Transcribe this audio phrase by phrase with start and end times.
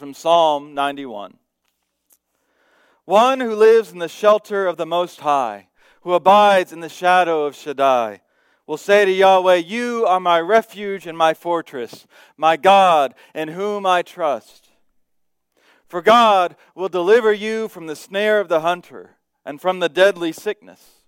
[0.00, 1.36] from Psalm 91.
[3.04, 5.68] One who lives in the shelter of the Most High,
[6.00, 8.22] who abides in the shadow of Shaddai,
[8.66, 12.06] will say to Yahweh, You are my refuge and my fortress,
[12.38, 14.70] my God, in whom I trust.
[15.86, 20.32] For God will deliver you from the snare of the hunter and from the deadly
[20.32, 21.02] sickness.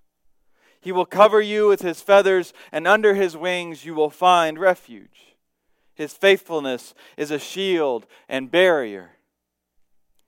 [0.82, 5.31] He will cover you with his feathers, and under his wings you will find refuge.
[5.94, 9.12] His faithfulness is a shield and barrier.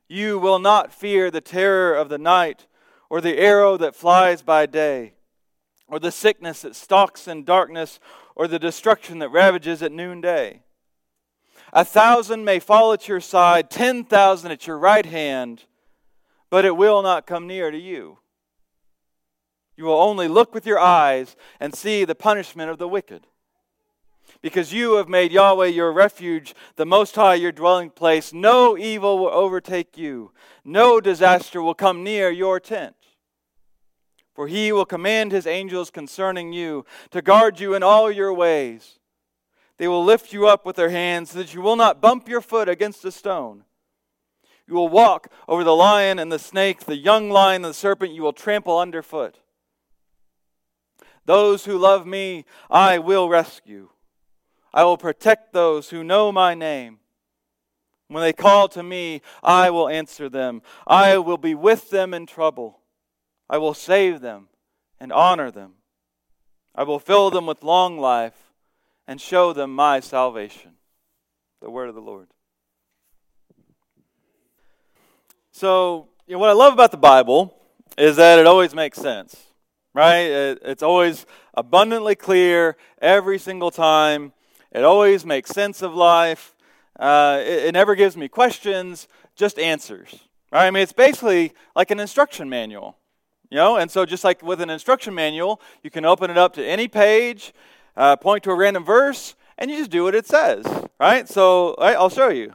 [0.09, 2.67] You will not fear the terror of the night,
[3.09, 5.15] or the arrow that flies by day,
[5.89, 7.99] or the sickness that stalks in darkness,
[8.37, 10.63] or the destruction that ravages at noonday.
[11.73, 15.65] A thousand may fall at your side, ten thousand at your right hand,
[16.51, 18.19] but it will not come near to you.
[19.77, 23.27] You will only look with your eyes and see the punishment of the wicked
[24.45, 28.31] because you have made Yahweh your refuge, the Most High your dwelling place.
[28.31, 30.33] No evil will overtake you,
[30.67, 32.95] no disaster will come near your tent.
[34.35, 38.99] For he will command his angels concerning you to guard you in all your ways.
[39.79, 42.43] They will lift you up with their hands so that you will not bump your
[42.43, 43.65] foot against a stone.
[44.69, 48.13] You will walk over the lion and the snake, the young lion and the serpent
[48.13, 49.39] you will trample underfoot.
[51.25, 53.89] Those who love me, I will rescue.
[54.75, 56.99] I will protect those who know my name.
[58.09, 60.63] When they call to me, I will answer them.
[60.85, 62.81] I will be with them in trouble.
[63.49, 64.49] I will save them
[64.99, 65.75] and honor them.
[66.75, 68.35] I will fill them with long life
[69.07, 70.73] and show them my salvation.
[71.63, 72.27] The word of the Lord.
[75.53, 77.57] So, you know, what I love about the Bible
[77.97, 79.37] is that it always makes sense,
[79.95, 80.23] right?
[80.23, 84.33] It, it's always abundantly clear every single time.
[84.75, 86.55] It always makes sense of life.
[86.99, 90.15] Uh, it, it, never gives me questions, just answers.
[90.53, 90.67] Right?
[90.67, 92.99] I mean, it's basically like an instruction manual.
[93.51, 96.55] You know, and so just like with an instruction manual, you can open it up
[96.55, 97.55] to any page,
[97.97, 100.67] uh, point to a random verse, and you just do what it says.
[100.99, 101.29] Right?
[101.29, 102.53] So right, I'll show you.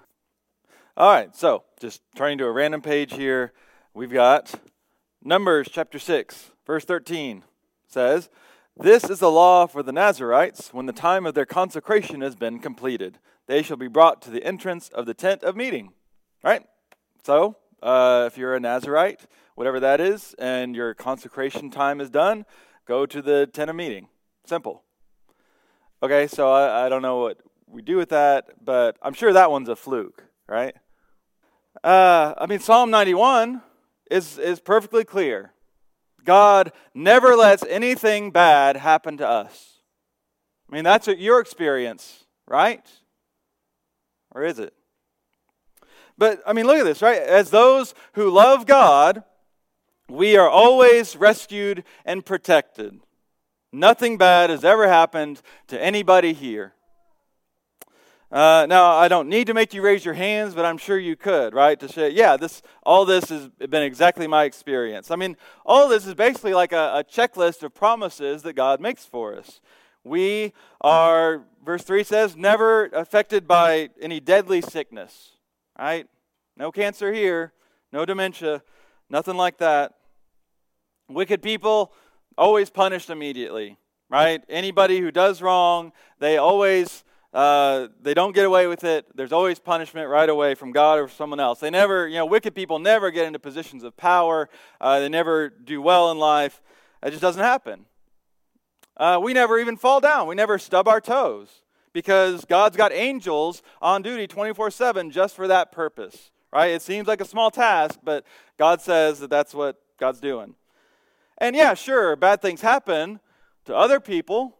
[0.97, 3.53] All right, so just turning to a random page here,
[3.93, 4.53] we've got
[5.23, 7.43] Numbers chapter 6, verse 13
[7.87, 8.29] says,
[8.79, 12.59] this is the law for the Nazarites when the time of their consecration has been
[12.59, 13.19] completed.
[13.45, 15.91] They shall be brought to the entrance of the tent of meeting.
[16.43, 16.63] Right?
[17.25, 22.45] So, uh, if you're a Nazarite, whatever that is, and your consecration time is done,
[22.87, 24.07] go to the tent of meeting.
[24.45, 24.83] Simple.
[26.01, 29.51] Okay, so I, I don't know what we do with that, but I'm sure that
[29.51, 30.75] one's a fluke, right?
[31.83, 33.61] Uh, I mean, Psalm 91
[34.09, 35.51] is, is perfectly clear.
[36.25, 39.81] God never lets anything bad happen to us.
[40.69, 42.85] I mean, that's your experience, right?
[44.31, 44.73] Or is it?
[46.17, 47.21] But, I mean, look at this, right?
[47.21, 49.23] As those who love God,
[50.09, 52.99] we are always rescued and protected.
[53.71, 56.73] Nothing bad has ever happened to anybody here.
[58.31, 61.15] Uh, now, I don't need to make you raise your hands, but I'm sure you
[61.15, 61.79] could, right?
[61.79, 65.09] To say, yeah, this, all this has been exactly my experience.
[65.09, 65.35] I mean,
[65.65, 69.61] all this is basically like a, a checklist of promises that God makes for us.
[70.03, 75.31] We are, verse 3 says, never affected by any deadly sickness,
[75.77, 76.07] right?
[76.55, 77.53] No cancer here,
[77.91, 78.61] no dementia,
[79.09, 79.93] nothing like that.
[81.07, 81.93] Wicked people,
[82.37, 84.43] always punished immediately, right?
[84.47, 87.03] Anybody who does wrong, they always
[87.33, 89.05] uh, they don't get away with it.
[89.15, 91.59] There's always punishment right away from God or someone else.
[91.59, 94.49] They never, you know, wicked people never get into positions of power.
[94.81, 96.61] Uh, they never do well in life.
[97.03, 97.85] It just doesn't happen.
[98.97, 100.27] Uh, we never even fall down.
[100.27, 101.63] We never stub our toes
[101.93, 106.71] because God's got angels on duty 24 7 just for that purpose, right?
[106.71, 108.25] It seems like a small task, but
[108.57, 110.55] God says that that's what God's doing.
[111.37, 113.19] And yeah, sure, bad things happen
[113.65, 114.57] to other people,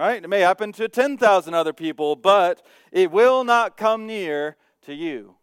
[0.00, 0.24] Right?
[0.24, 4.56] It may happen to 10,000 other people, but it will not come near
[4.86, 5.36] to you.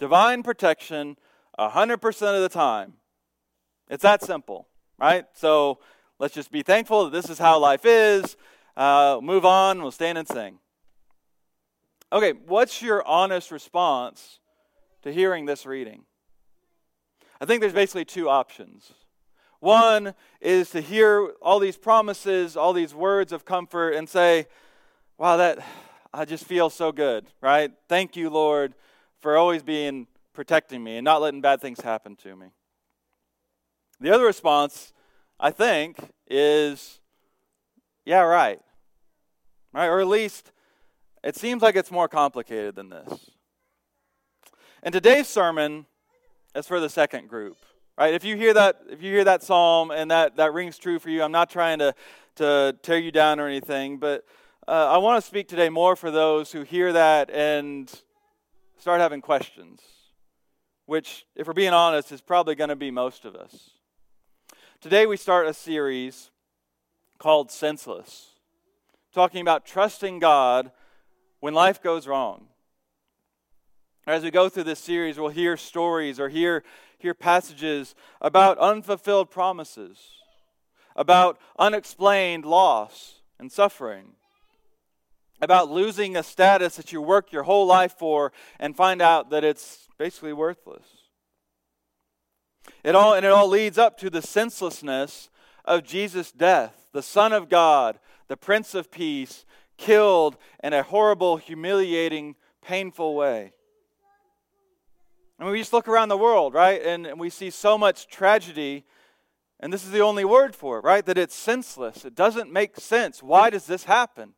[0.00, 1.16] Divine protection
[1.56, 2.94] 100% of the time.
[3.88, 4.66] It's that simple,
[4.98, 5.26] right?
[5.34, 5.78] So
[6.18, 8.36] let's just be thankful that this is how life is.
[8.76, 10.58] Uh, move on, we'll stand and sing.
[12.10, 14.40] Okay, what's your honest response
[15.02, 16.02] to hearing this reading?
[17.40, 18.92] I think there's basically two options.
[19.62, 24.48] One is to hear all these promises, all these words of comfort, and say,
[25.18, 25.64] wow, that
[26.12, 27.70] I just feel so good, right?
[27.88, 28.74] Thank you, Lord,
[29.20, 32.48] for always being protecting me and not letting bad things happen to me.
[34.00, 34.92] The other response,
[35.38, 35.96] I think,
[36.28, 36.98] is,
[38.04, 38.60] yeah, right.
[39.72, 39.86] Right?
[39.86, 40.50] Or at least
[41.22, 43.30] it seems like it's more complicated than this.
[44.82, 45.86] And today's sermon
[46.52, 47.58] is for the second group.
[48.02, 48.14] Right?
[48.14, 51.08] If you hear that, if you hear that psalm and that, that rings true for
[51.08, 51.94] you, I'm not trying to,
[52.34, 54.24] to tear you down or anything, but
[54.66, 57.88] uh, I want to speak today more for those who hear that and
[58.76, 59.82] start having questions,
[60.86, 63.70] which, if we're being honest, is probably going to be most of us.
[64.80, 66.32] Today we start a series
[67.18, 68.30] called Senseless,
[69.14, 70.72] talking about trusting God
[71.38, 72.48] when life goes wrong.
[74.04, 76.64] As we go through this series, we'll hear stories or hear,
[77.02, 79.98] hear passages about unfulfilled promises,
[80.96, 84.12] about unexplained loss and suffering,
[85.40, 89.42] about losing a status that you work your whole life for and find out that
[89.44, 90.86] it's basically worthless.
[92.84, 95.28] It all, and it all leads up to the senselessness
[95.64, 97.98] of Jesus' death, the Son of God,
[98.28, 99.44] the Prince of Peace,
[99.76, 103.52] killed in a horrible, humiliating, painful way.
[105.42, 106.80] I mean, we just look around the world, right?
[106.80, 108.84] And, and we see so much tragedy,
[109.58, 111.04] and this is the only word for it, right?
[111.04, 112.04] That it's senseless.
[112.04, 113.24] It doesn't make sense.
[113.24, 114.34] Why does this happen?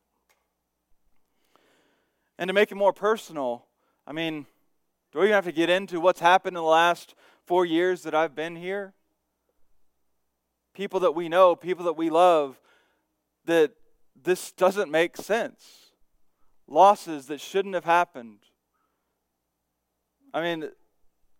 [2.39, 3.67] And to make it more personal,
[4.07, 4.47] I mean,
[5.13, 7.13] do we even have to get into what's happened in the last
[7.45, 8.95] four years that I've been here?
[10.73, 12.59] People that we know, people that we love,
[13.45, 13.73] that
[14.19, 15.91] this doesn't make sense.
[16.67, 18.39] Losses that shouldn't have happened.
[20.33, 20.71] I mean,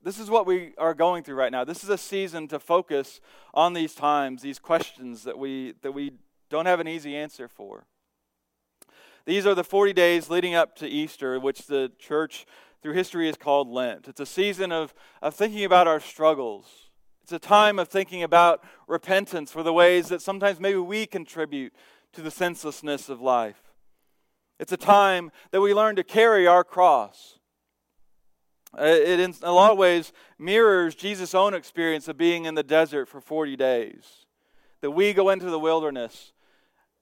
[0.06, 1.66] this is what we are going through right now.
[1.66, 3.20] This is a season to focus
[3.56, 6.14] on these times, these questions that we that we
[6.50, 7.88] don't have an easy answer for.
[9.26, 12.46] These are the 40 days leading up to Easter, which the church
[12.84, 14.08] through history is called Lent.
[14.08, 14.94] It's a season of,
[15.24, 16.92] of thinking about our struggles.
[17.24, 21.74] It's a time of thinking about repentance for the ways that sometimes maybe we contribute
[22.14, 23.74] to the senselessness of life.
[24.60, 27.40] It's a time that we learn to carry our cross.
[28.78, 32.64] Uh, it, in a lot of ways, mirrors Jesus' own experience of being in the
[32.64, 34.26] desert for 40 days.
[34.82, 36.34] That we go into the wilderness,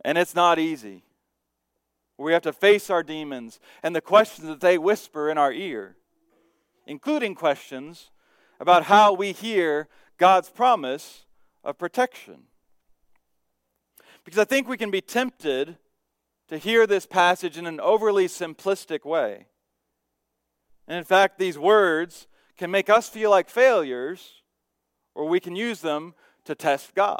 [0.06, 1.04] and it's not easy.
[2.18, 5.96] We have to face our demons and the questions that they whisper in our ear,
[6.86, 8.12] including questions
[8.60, 9.88] about how we hear
[10.18, 11.26] God's promise
[11.64, 12.44] of protection.
[14.24, 15.78] Because I think we can be tempted
[16.50, 19.48] to hear this passage in an overly simplistic way.
[20.88, 22.27] And in fact, these words
[22.57, 24.41] can make us feel like failures,
[25.15, 26.13] or we can use them
[26.45, 27.19] to test God.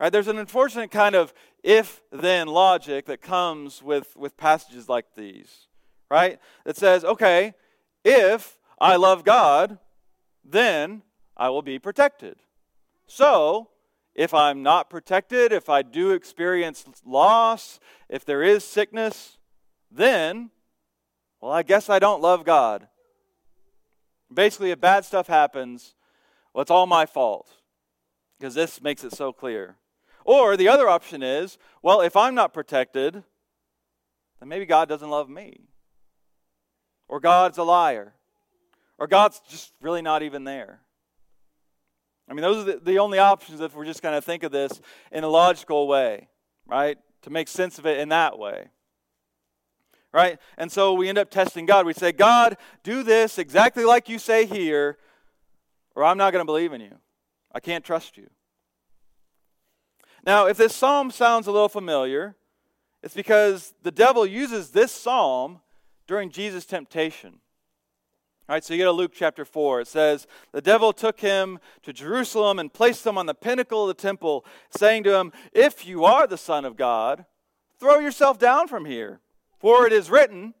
[0.00, 0.10] Right?
[0.10, 1.32] There's an unfortunate kind of
[1.62, 5.68] if then logic that comes with, with passages like these,
[6.10, 6.38] right?
[6.64, 7.54] That says, okay,
[8.04, 9.78] if I love God,
[10.44, 11.02] then
[11.36, 12.36] I will be protected.
[13.06, 13.70] So,
[14.14, 19.38] if I'm not protected, if I do experience loss, if there is sickness,
[19.90, 20.50] then,
[21.44, 22.88] well, I guess I don't love God.
[24.32, 25.94] Basically, if bad stuff happens,
[26.54, 27.52] well, it's all my fault
[28.38, 29.76] because this makes it so clear.
[30.24, 33.24] Or the other option is, well, if I'm not protected,
[34.40, 35.68] then maybe God doesn't love me.
[37.08, 38.14] Or God's a liar.
[38.98, 40.80] Or God's just really not even there.
[42.26, 44.50] I mean, those are the, the only options if we're just going to think of
[44.50, 44.80] this
[45.12, 46.28] in a logical way,
[46.66, 46.96] right?
[47.20, 48.70] To make sense of it in that way.
[50.14, 50.38] Right?
[50.56, 51.86] And so we end up testing God.
[51.86, 54.96] We say, God, do this exactly like you say here,
[55.96, 56.96] or I'm not going to believe in you.
[57.52, 58.30] I can't trust you.
[60.24, 62.36] Now, if this psalm sounds a little familiar,
[63.02, 65.60] it's because the devil uses this psalm
[66.06, 67.40] during Jesus' temptation.
[68.48, 69.80] All right, so you go to Luke chapter 4.
[69.80, 73.96] It says, The devil took him to Jerusalem and placed him on the pinnacle of
[73.96, 77.24] the temple, saying to him, If you are the Son of God,
[77.80, 79.20] throw yourself down from here.
[79.58, 80.54] For it is written,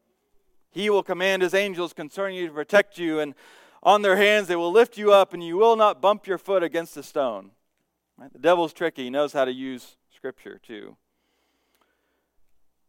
[0.70, 3.34] He will command His angels concerning you to protect you, and
[3.82, 6.62] on their hands they will lift you up, and you will not bump your foot
[6.62, 7.50] against a stone.
[8.16, 8.32] Right?
[8.32, 9.04] The devil's tricky.
[9.04, 10.96] He knows how to use Scripture, too.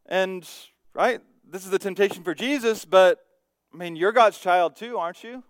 [0.06, 0.48] And,
[0.94, 1.20] right,
[1.50, 3.26] this is the temptation for Jesus, but
[3.74, 5.44] I mean, you're God's child too, aren't you?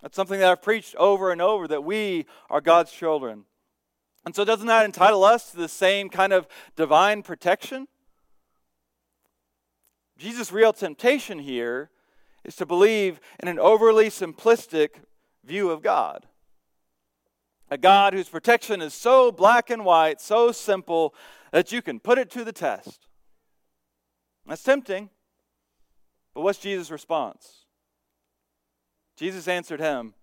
[0.00, 3.44] That's something that I've preached over and over that we are God's children.
[4.24, 7.88] And so, doesn't that entitle us to the same kind of divine protection?
[10.18, 11.90] Jesus' real temptation here
[12.44, 14.90] is to believe in an overly simplistic
[15.44, 16.26] view of God.
[17.70, 21.14] A God whose protection is so black and white, so simple,
[21.50, 23.06] that you can put it to the test.
[24.46, 25.08] That's tempting.
[26.34, 27.64] But what's Jesus' response?
[29.16, 30.14] Jesus answered him,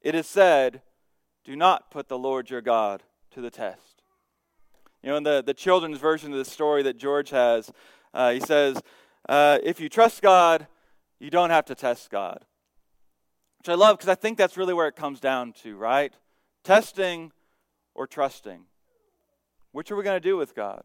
[0.00, 0.82] It is said,
[1.44, 4.02] Do not put the Lord your God to the test.
[5.02, 7.70] You know, in the, the children's version of the story that George has,
[8.12, 8.82] uh, he says,
[9.30, 10.66] uh, If you trust God,
[11.20, 12.44] you don't have to test God.
[13.58, 16.12] which I love because I think that's really where it comes down to, right?
[16.64, 17.30] Testing
[17.94, 18.64] or trusting.
[19.72, 20.82] Which are we going to do with God?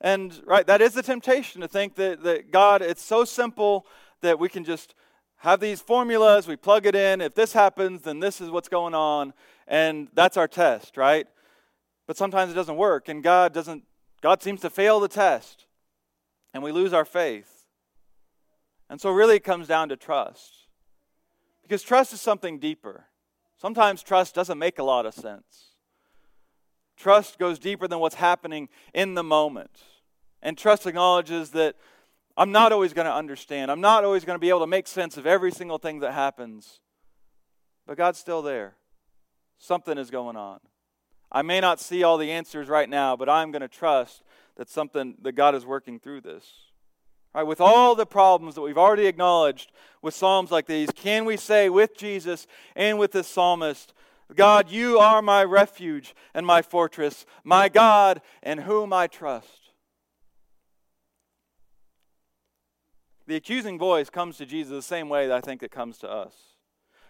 [0.00, 3.86] And, right, that is the temptation to think that, that God, it's so simple
[4.20, 4.96] that we can just
[5.36, 7.20] have these formulas, we plug it in.
[7.20, 9.32] If this happens, then this is what's going on.
[9.68, 11.26] And that's our test, right?
[12.08, 13.84] But sometimes it doesn't work, and God doesn't,
[14.20, 15.66] God seems to fail the test,
[16.52, 17.66] and we lose our faith.
[18.90, 20.66] And so, really, it comes down to trust.
[21.62, 23.06] Because trust is something deeper.
[23.56, 25.76] Sometimes trust doesn't make a lot of sense.
[26.96, 29.70] Trust goes deeper than what's happening in the moment.
[30.42, 31.76] And trust acknowledges that
[32.36, 33.70] I'm not always going to understand.
[33.70, 36.12] I'm not always going to be able to make sense of every single thing that
[36.12, 36.80] happens.
[37.86, 38.74] But God's still there.
[39.58, 40.60] Something is going on.
[41.30, 44.22] I may not see all the answers right now, but I'm going to trust
[44.56, 46.44] that something that God is working through this.
[47.34, 51.38] Right, with all the problems that we've already acknowledged with psalms like these, can we
[51.38, 53.94] say with Jesus and with this psalmist,
[54.36, 59.70] God, you are my refuge and my fortress, my God in whom I trust?
[63.26, 66.10] The accusing voice comes to Jesus the same way that I think it comes to
[66.10, 66.34] us.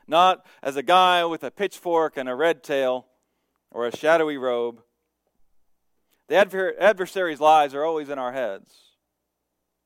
[0.06, 3.06] Not as a guy with a pitchfork and a red tail
[3.70, 4.82] or a shadowy robe.
[6.28, 8.74] The adversary's lies are always in our heads.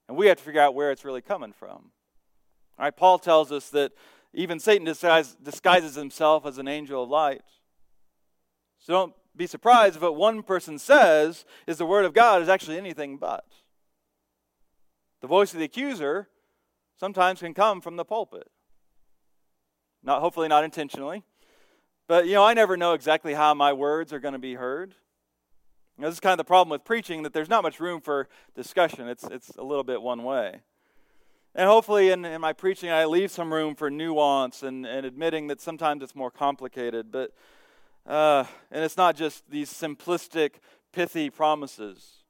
[0.09, 1.91] And we have to figure out where it's really coming from.
[2.79, 3.93] All right, Paul tells us that
[4.33, 7.43] even Satan disguise, disguises himself as an angel of light.
[8.79, 12.49] So don't be surprised if what one person says is the word of God is
[12.49, 13.45] actually anything but.
[15.23, 16.29] The voice of the accuser
[16.99, 18.49] sometimes can come from the pulpit.
[20.03, 21.25] Not hopefully not intentionally.
[22.07, 24.95] But you know, I never know exactly how my words are going to be heard.
[25.97, 28.03] You know, this is kind of the problem with preaching that there's not much room
[28.03, 29.09] for discussion.
[29.09, 30.61] It's it's a little bit one way.
[31.55, 35.47] And hopefully in, in my preaching I leave some room for nuance and, and admitting
[35.47, 37.11] that sometimes it's more complicated.
[37.11, 37.33] But
[38.07, 40.57] uh, and it's not just these simplistic,
[40.93, 42.25] pithy promises.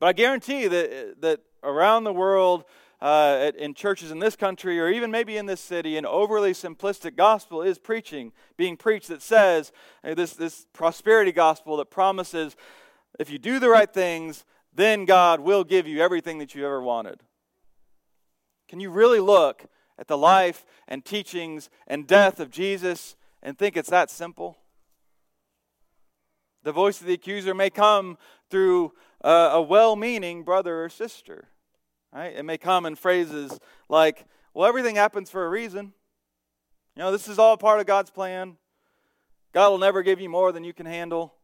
[0.00, 2.64] But I guarantee that that around the world,
[3.04, 7.16] uh, in churches in this country or even maybe in this city, an overly simplistic
[7.16, 12.56] gospel is preaching, being preached that says this, this prosperity gospel that promises
[13.18, 16.80] if you do the right things, then God will give you everything that you ever
[16.80, 17.20] wanted.
[18.70, 19.66] Can you really look
[19.98, 24.56] at the life and teachings and death of Jesus and think it's that simple?
[26.62, 28.16] The voice of the accuser may come
[28.48, 31.48] through uh, a well meaning brother or sister.
[32.14, 32.34] Right?
[32.36, 35.92] It may come in phrases like, well, everything happens for a reason.
[36.94, 38.56] You know, this is all part of God's plan.
[39.52, 41.34] God will never give you more than you can handle.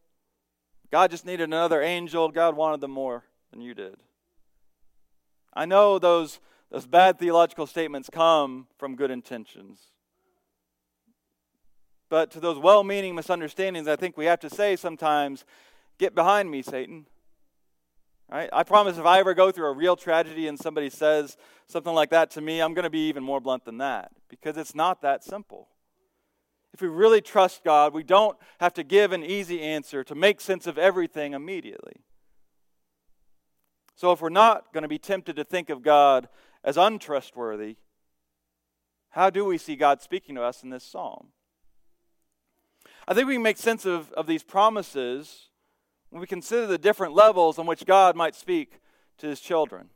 [0.89, 2.29] God just needed another angel.
[2.29, 3.95] God wanted them more than you did.
[5.53, 9.79] I know those, those bad theological statements come from good intentions.
[12.09, 15.43] But to those well meaning misunderstandings, I think we have to say sometimes,
[15.97, 17.05] Get behind me, Satan.
[18.31, 18.49] Right?
[18.53, 21.35] I promise if I ever go through a real tragedy and somebody says
[21.67, 24.55] something like that to me, I'm going to be even more blunt than that because
[24.55, 25.67] it's not that simple.
[26.73, 30.39] If we really trust God, we don't have to give an easy answer to make
[30.39, 31.95] sense of everything immediately.
[33.95, 36.29] So, if we're not going to be tempted to think of God
[36.63, 37.75] as untrustworthy,
[39.09, 41.27] how do we see God speaking to us in this psalm?
[43.05, 45.49] I think we can make sense of, of these promises
[46.11, 48.79] when we consider the different levels on which God might speak
[49.17, 49.89] to his children.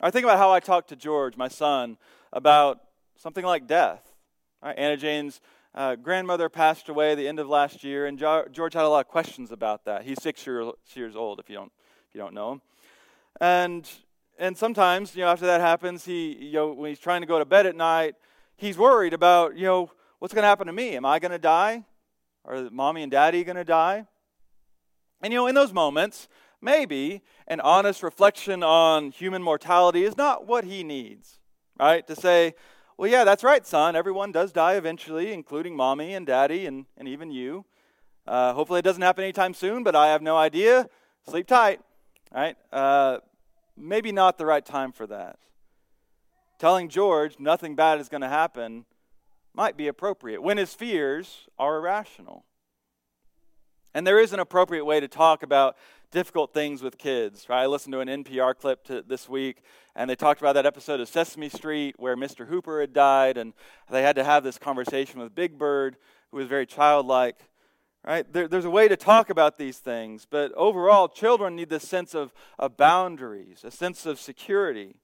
[0.00, 1.98] I think about how I talked to George, my son,
[2.32, 2.80] about
[3.16, 4.12] something like death.
[4.62, 5.40] Anna Jane's
[5.74, 8.88] uh, grandmother passed away at the end of last year, and jo- George had a
[8.88, 10.04] lot of questions about that.
[10.04, 11.72] He's six year, years old, if you don't
[12.08, 12.62] if you don't know him,
[13.40, 13.88] and
[14.38, 17.38] and sometimes you know after that happens, he you know when he's trying to go
[17.38, 18.14] to bed at night,
[18.56, 20.96] he's worried about you know what's going to happen to me.
[20.96, 21.84] Am I going to die?
[22.44, 24.06] Are mommy and daddy going to die?
[25.20, 26.28] And you know, in those moments,
[26.60, 31.38] maybe an honest reflection on human mortality is not what he needs,
[31.78, 32.06] right?
[32.06, 32.54] To say,
[32.96, 33.96] well, yeah, that's right, son.
[33.96, 37.64] Everyone does die eventually, including mommy and daddy and, and even you.
[38.26, 40.88] Uh, hopefully, it doesn't happen anytime soon, but I have no idea.
[41.28, 41.80] Sleep tight,
[42.32, 42.56] right?
[42.72, 43.18] Uh,
[43.76, 45.38] maybe not the right time for that.
[46.58, 48.84] Telling George nothing bad is going to happen
[49.54, 52.44] might be appropriate when his fears are irrational.
[53.94, 55.76] And there is an appropriate way to talk about
[56.10, 57.62] difficult things with kids, right?
[57.62, 59.62] I listened to an NPR clip to, this week,
[59.94, 62.46] and they talked about that episode of Sesame Street where Mr.
[62.46, 63.52] Hooper had died, and
[63.90, 65.96] they had to have this conversation with Big Bird,
[66.30, 67.36] who was very childlike.
[68.06, 68.30] Right?
[68.32, 72.14] There, there's a way to talk about these things, but overall, children need this sense
[72.14, 74.96] of, of boundaries, a sense of security.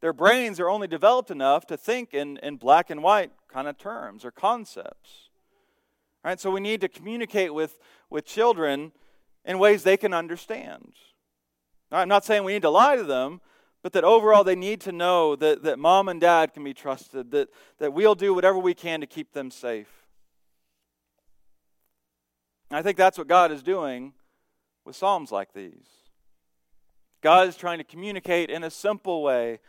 [0.00, 3.76] their brains are only developed enough to think in, in black and white kind of
[3.76, 5.27] terms or concepts.
[6.24, 6.40] Right?
[6.40, 7.78] So we need to communicate with,
[8.10, 8.92] with children
[9.44, 10.92] in ways they can understand.
[11.90, 13.40] I'm not saying we need to lie to them,
[13.82, 17.30] but that overall they need to know that, that mom and dad can be trusted,
[17.30, 17.48] that,
[17.78, 20.06] that we'll do whatever we can to keep them safe.
[22.70, 24.12] I think that's what God is doing
[24.84, 25.86] with Psalms like these.
[27.22, 29.60] God is trying to communicate in a simple way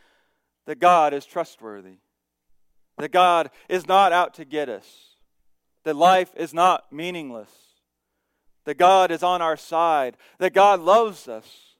[0.65, 1.97] that God is trustworthy,
[2.97, 5.08] that God is not out to get us,
[5.89, 7.49] that life is not meaningless,
[8.65, 11.73] that God is on our side, that God loves us.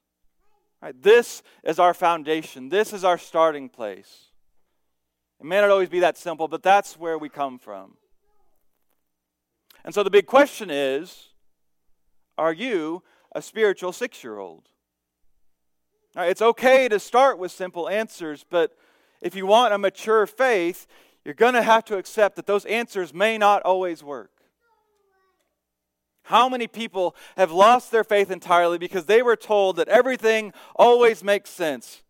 [0.82, 1.00] Right?
[1.00, 4.32] This is our foundation, this is our starting place.
[5.38, 7.98] It may not always be that simple, but that's where we come from.
[9.84, 11.28] And so the big question is
[12.36, 14.66] are you a spiritual six year old?
[16.16, 18.76] It's okay to start with simple answers, but
[19.22, 20.88] if you want a mature faith,
[21.24, 24.30] you're going to have to accept that those answers may not always work.
[26.24, 31.24] How many people have lost their faith entirely because they were told that everything always
[31.24, 32.02] makes sense?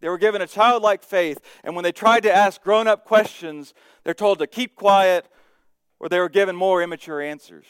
[0.00, 3.74] They were given a childlike faith, and when they tried to ask grown up questions,
[4.04, 5.26] they're told to keep quiet,
[5.98, 7.66] or they were given more immature answers.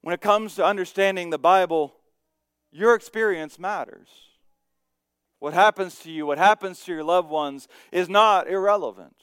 [0.00, 1.96] When it comes to understanding the Bible,
[2.70, 4.08] your experience matters.
[5.38, 9.16] What happens to you, what happens to your loved ones, is not irrelevant.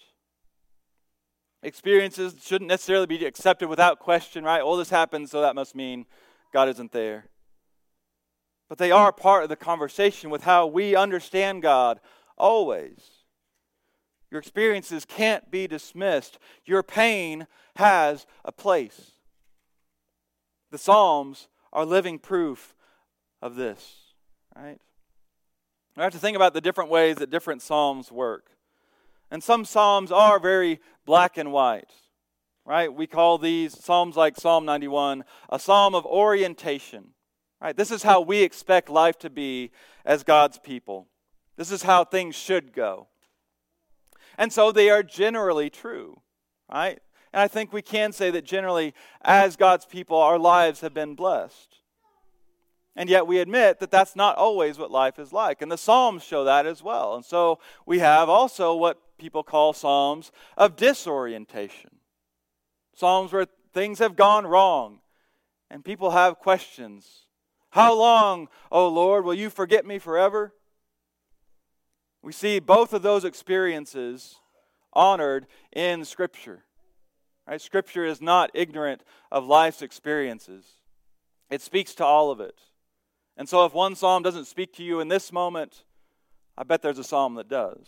[1.63, 4.61] Experiences shouldn't necessarily be accepted without question, right?
[4.61, 6.05] All this happens, so that must mean
[6.51, 7.29] God isn't there.
[8.69, 11.99] But they are part of the conversation with how we understand God
[12.37, 12.99] always.
[14.29, 16.39] Your experiences can't be dismissed.
[16.65, 19.11] Your pain has a place.
[20.71, 22.75] The Psalms are living proof
[23.41, 24.15] of this,
[24.55, 24.79] right?
[25.95, 28.51] We have to think about the different ways that different Psalms work.
[29.29, 31.91] And some Psalms are very black and white,
[32.65, 32.91] right?
[32.93, 37.09] We call these Psalms like Psalm 91 a psalm of orientation,
[37.61, 37.75] right?
[37.75, 39.71] This is how we expect life to be
[40.05, 41.07] as God's people.
[41.57, 43.07] This is how things should go.
[44.37, 46.21] And so they are generally true,
[46.71, 46.99] right?
[47.31, 51.13] And I think we can say that generally, as God's people, our lives have been
[51.13, 51.82] blessed.
[52.95, 55.61] And yet we admit that that's not always what life is like.
[55.61, 57.15] And the Psalms show that as well.
[57.15, 61.89] And so we have also what people call Psalms of disorientation.
[62.93, 64.99] Psalms where things have gone wrong
[65.71, 67.25] and people have questions.
[67.71, 70.53] How long, O oh Lord, will you forget me forever?
[72.21, 74.35] We see both of those experiences
[74.93, 76.63] honored in Scripture.
[77.47, 77.59] Right?
[77.59, 79.01] Scripture is not ignorant
[79.31, 80.65] of life's experiences,
[81.49, 82.59] it speaks to all of it.
[83.35, 85.83] And so, if one psalm doesn't speak to you in this moment,
[86.57, 87.87] I bet there's a psalm that does.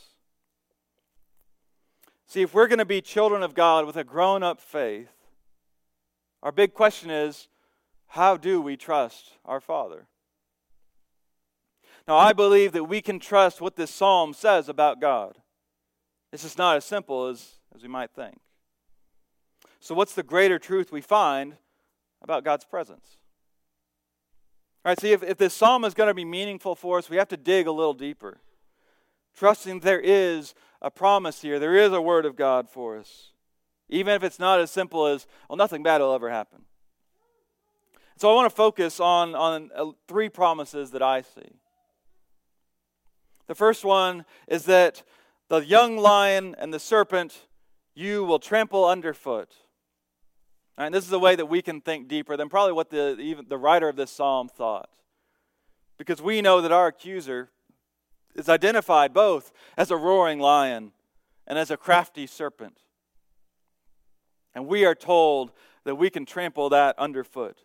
[2.28, 5.12] See, if we're going to be children of God with a grown up faith,
[6.42, 7.48] our big question is
[8.08, 10.08] how do we trust our Father?
[12.08, 15.38] Now, I believe that we can trust what this psalm says about God.
[16.32, 18.38] It's just not as simple as, as we might think.
[19.80, 21.58] So, what's the greater truth we find
[22.22, 23.18] about God's presence?
[24.86, 27.18] All right, see, if, if this psalm is going to be meaningful for us, we
[27.18, 28.38] have to dig a little deeper.
[29.36, 33.32] Trusting there is a promise here, there is a word of God for us.
[33.90, 36.66] Even if it's not as simple as, well, nothing bad will ever happen.
[38.18, 41.60] So I want to focus on, on uh, three promises that I see.
[43.48, 45.02] The first one is that
[45.48, 47.48] the young lion and the serpent
[47.96, 49.50] you will trample underfoot.
[50.78, 53.46] And this is a way that we can think deeper than probably what the, even
[53.48, 54.90] the writer of this psalm thought.
[55.98, 57.50] Because we know that our accuser
[58.36, 60.92] is identified both as a roaring lion
[61.48, 62.78] and as a crafty serpent.
[64.54, 65.52] And we are told
[65.86, 67.58] that we can trample that underfoot.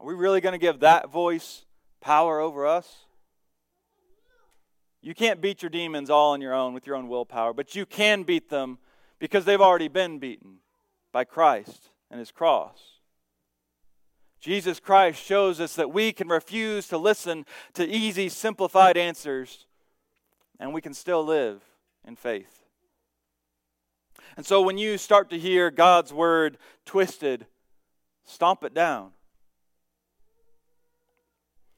[0.00, 1.64] Are we really going to give that voice
[2.02, 3.06] power over us?
[5.00, 7.86] You can't beat your demons all on your own with your own willpower, but you
[7.86, 8.78] can beat them
[9.18, 10.58] because they've already been beaten
[11.14, 12.98] by Christ and his cross.
[14.40, 19.66] Jesus Christ shows us that we can refuse to listen to easy, simplified answers,
[20.58, 21.62] and we can still live
[22.04, 22.64] in faith.
[24.36, 27.46] And so when you start to hear God's word twisted,
[28.24, 29.12] stomp it down.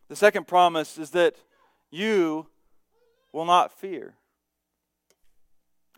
[0.09, 1.37] The second promise is that
[1.91, 2.47] you
[3.33, 4.15] will not fear.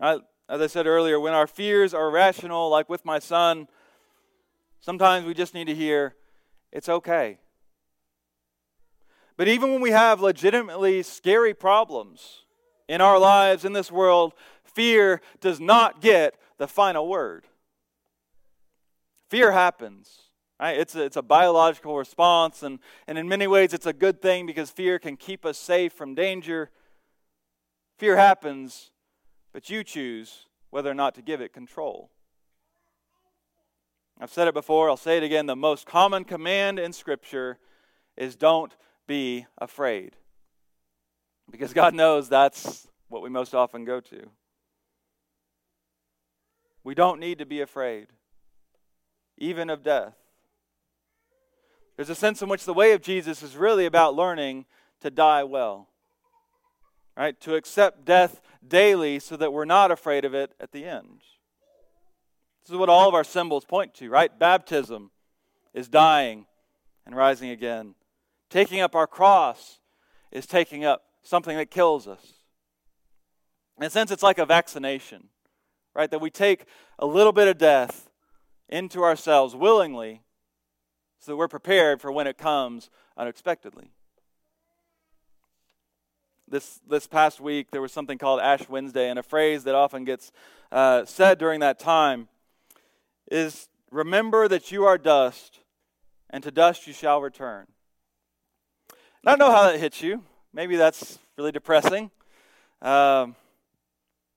[0.01, 0.18] I,
[0.49, 3.69] as I said earlier, when our fears are rational, like with my son,
[4.81, 6.15] sometimes we just need to hear,
[6.73, 7.39] it's okay.
[9.37, 12.45] But even when we have legitimately scary problems
[12.89, 14.33] in our lives, in this world,
[14.65, 17.47] fear does not get the final word.
[19.29, 20.23] Fear happens.
[20.59, 20.79] Right?
[20.79, 24.45] It's, a, it's a biological response, and, and in many ways, it's a good thing
[24.45, 26.71] because fear can keep us safe from danger.
[27.99, 28.91] Fear happens,
[29.59, 32.11] but you choose whether or not to give it control.
[34.21, 35.47] I've said it before, I'll say it again.
[35.47, 37.59] The most common command in Scripture
[38.16, 38.73] is don't
[39.09, 40.14] be afraid.
[41.51, 44.29] Because God knows that's what we most often go to.
[46.85, 48.07] We don't need to be afraid,
[49.38, 50.14] even of death.
[51.97, 54.66] There's a sense in which the way of Jesus is really about learning
[55.01, 55.88] to die well.
[57.16, 57.40] Right?
[57.40, 61.21] To accept death daily so that we're not afraid of it at the end.
[62.62, 64.37] This is what all of our symbols point to, right?
[64.38, 65.11] Baptism
[65.73, 66.47] is dying
[67.07, 67.94] and rising again.
[68.51, 69.81] Taking up our cross
[70.31, 72.35] is taking up something that kills us.
[73.79, 75.29] In a sense, it's like a vaccination,
[75.94, 76.11] right?
[76.11, 76.64] That we take
[76.99, 78.11] a little bit of death
[78.68, 80.23] into ourselves willingly
[81.21, 83.92] so that we're prepared for when it comes unexpectedly.
[86.51, 90.05] This, this past week, there was something called Ash Wednesday, and a phrase that often
[90.05, 90.33] gets
[90.73, 92.29] uh, said during that time
[93.31, 95.61] is remember that you are dust,
[96.31, 97.67] and to dust you shall return.
[98.91, 100.25] And I don't know how that hits you.
[100.53, 102.11] Maybe that's really depressing.
[102.81, 103.37] Um,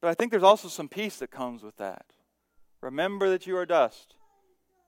[0.01, 2.05] but I think there's also some peace that comes with that.
[2.81, 4.15] Remember that you are dust,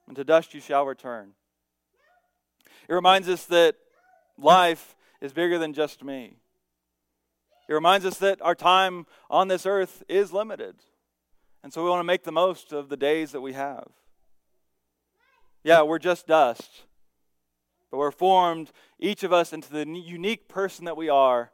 [0.06, 1.30] and to dust you shall return.
[2.88, 3.76] It reminds us that
[4.36, 6.36] life is bigger than just me.
[7.68, 10.76] It reminds us that our time on this earth is limited.
[11.62, 13.88] And so we want to make the most of the days that we have.
[15.62, 16.82] Yeah, we're just dust,
[17.90, 21.52] but we're formed, each of us, into the unique person that we are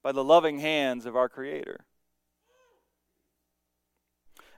[0.00, 1.80] by the loving hands of our Creator.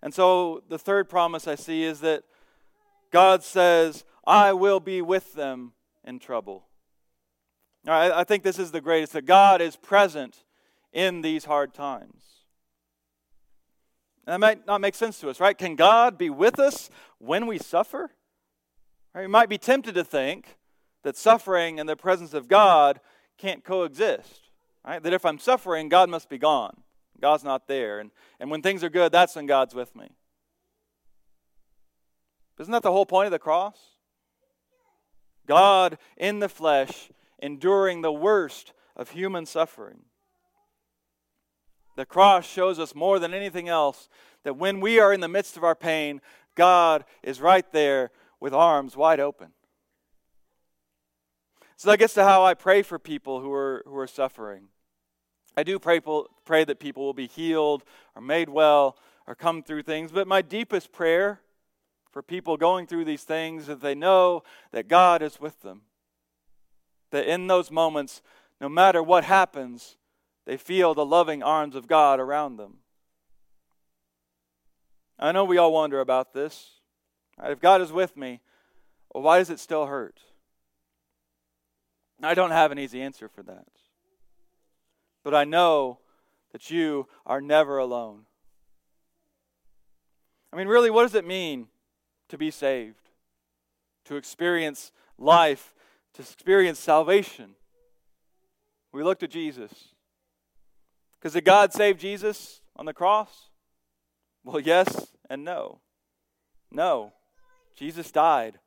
[0.02, 2.24] And so the third promise I see is that
[3.10, 5.72] God says, I will be with them
[6.04, 6.66] in trouble.
[7.86, 10.44] I think this is the greatest that God is present
[10.92, 12.22] in these hard times.
[14.26, 15.56] And that might not make sense to us, right?
[15.56, 18.10] Can God be with us when we suffer?
[19.14, 19.22] Right?
[19.22, 20.56] We might be tempted to think
[21.02, 23.00] that suffering and the presence of God
[23.38, 24.50] can't coexist.
[24.86, 25.02] Right?
[25.02, 26.82] That if I'm suffering, God must be gone.
[27.20, 27.98] God's not there.
[27.98, 30.08] And, and when things are good, that's when God's with me.
[32.58, 33.78] Isn't that the whole point of the cross?
[35.46, 40.02] God in the flesh, enduring the worst of human suffering.
[41.96, 44.08] The cross shows us more than anything else
[44.44, 46.20] that when we are in the midst of our pain,
[46.54, 49.52] God is right there with arms wide open.
[51.76, 54.68] So that gets to how I pray for people who are, who are suffering.
[55.56, 56.00] I do pray,
[56.44, 60.42] pray that people will be healed or made well or come through things, but my
[60.42, 61.40] deepest prayer
[62.10, 65.82] for people going through these things is that they know that God is with them.
[67.10, 68.22] That in those moments,
[68.60, 69.96] no matter what happens,
[70.50, 72.78] they feel the loving arms of God around them.
[75.16, 76.80] I know we all wonder about this.
[77.40, 78.40] If God is with me,
[79.10, 80.18] why does it still hurt?
[82.20, 83.68] I don't have an easy answer for that.
[85.22, 86.00] But I know
[86.50, 88.22] that you are never alone.
[90.52, 91.68] I mean, really, what does it mean
[92.28, 93.10] to be saved,
[94.06, 95.76] to experience life,
[96.14, 97.50] to experience salvation.
[98.90, 99.94] We look to Jesus.
[101.20, 103.50] Because did God save Jesus on the cross?
[104.42, 105.80] Well, yes and no.
[106.70, 107.12] No.
[107.76, 108.58] Jesus died.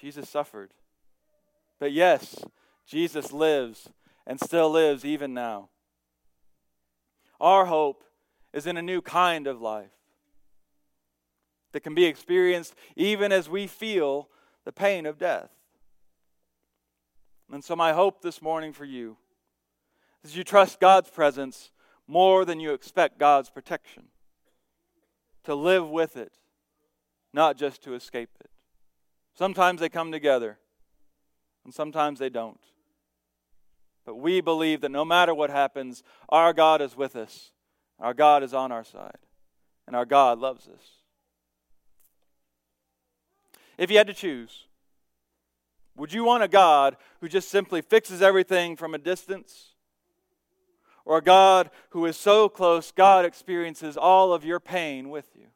[0.00, 0.70] Jesus suffered.
[1.80, 2.36] But yes,
[2.86, 3.88] Jesus lives
[4.24, 5.70] and still lives even now.
[7.40, 8.04] Our hope
[8.52, 9.90] is in a new kind of life
[11.72, 14.28] that can be experienced even as we feel
[14.64, 15.50] the pain of death.
[17.52, 19.16] And so, my hope this morning for you
[20.22, 21.70] is you trust God's presence
[22.10, 24.02] more than you expect God's protection,
[25.44, 26.32] to live with it,
[27.32, 28.50] not just to escape it.
[29.32, 30.58] Sometimes they come together,
[31.64, 32.60] and sometimes they don't.
[34.04, 37.52] But we believe that no matter what happens, our God is with us,
[38.00, 39.18] our God is on our side,
[39.86, 40.82] and our God loves us.
[43.78, 44.66] If you had to choose,
[45.96, 49.74] would you want a God who just simply fixes everything from a distance?
[51.10, 55.46] Or a God who is so close, God experiences all of your pain with you?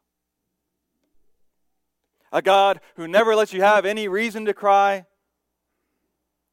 [2.33, 5.05] A God who never lets you have any reason to cry?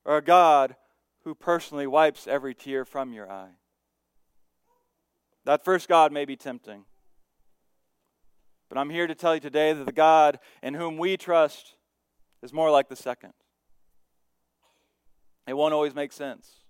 [0.05, 0.77] Or a God
[1.25, 3.57] who personally wipes every tear from your eye.
[5.47, 6.85] That first God may be tempting.
[8.69, 11.75] But I'm here to tell you today that the God in whom we trust
[12.41, 13.33] is more like the second.
[15.49, 16.62] It won't always make sense.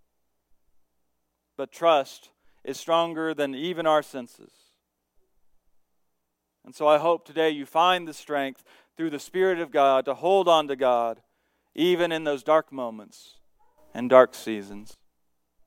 [1.62, 2.30] But trust
[2.64, 4.50] is stronger than even our senses.
[6.64, 8.64] And so I hope today you find the strength
[8.96, 11.20] through the Spirit of God to hold on to God
[11.72, 13.36] even in those dark moments
[13.94, 14.96] and dark seasons.